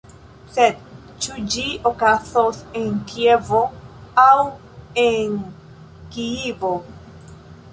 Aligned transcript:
Sed 0.51 0.77
ĉu 1.25 1.35
ĝi 1.55 1.65
okazos 1.89 2.61
en 2.79 2.95
Kievo 3.11 3.61
aŭ 4.23 4.33
en 5.05 5.37
Kijivo? 6.17 6.73